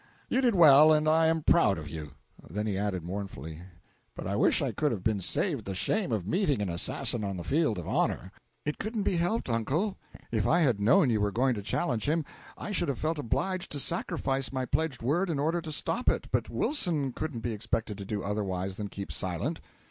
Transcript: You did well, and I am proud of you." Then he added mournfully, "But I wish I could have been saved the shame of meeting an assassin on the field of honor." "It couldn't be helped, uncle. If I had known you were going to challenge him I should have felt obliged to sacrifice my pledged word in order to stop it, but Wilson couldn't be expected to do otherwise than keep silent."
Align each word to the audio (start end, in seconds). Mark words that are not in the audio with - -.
You 0.29 0.41
did 0.41 0.55
well, 0.55 0.91
and 0.91 1.07
I 1.07 1.27
am 1.27 1.43
proud 1.43 1.77
of 1.77 1.87
you." 1.87 2.13
Then 2.49 2.65
he 2.65 2.75
added 2.75 3.03
mournfully, 3.03 3.61
"But 4.15 4.25
I 4.25 4.35
wish 4.35 4.59
I 4.59 4.71
could 4.71 4.91
have 4.91 5.03
been 5.03 5.21
saved 5.21 5.65
the 5.65 5.75
shame 5.75 6.11
of 6.11 6.25
meeting 6.27 6.59
an 6.59 6.69
assassin 6.69 7.23
on 7.23 7.37
the 7.37 7.43
field 7.43 7.77
of 7.77 7.87
honor." 7.87 8.31
"It 8.65 8.79
couldn't 8.79 9.03
be 9.03 9.17
helped, 9.17 9.47
uncle. 9.47 9.97
If 10.31 10.47
I 10.47 10.61
had 10.61 10.79
known 10.81 11.11
you 11.11 11.21
were 11.21 11.31
going 11.31 11.53
to 11.53 11.61
challenge 11.61 12.09
him 12.09 12.25
I 12.57 12.71
should 12.71 12.87
have 12.87 12.97
felt 12.97 13.19
obliged 13.19 13.71
to 13.73 13.79
sacrifice 13.79 14.51
my 14.51 14.65
pledged 14.65 15.03
word 15.03 15.29
in 15.29 15.37
order 15.37 15.61
to 15.61 15.71
stop 15.71 16.09
it, 16.09 16.25
but 16.31 16.49
Wilson 16.49 17.13
couldn't 17.13 17.41
be 17.41 17.53
expected 17.53 17.99
to 17.99 18.03
do 18.05 18.23
otherwise 18.23 18.77
than 18.77 18.87
keep 18.87 19.11
silent." 19.11 19.61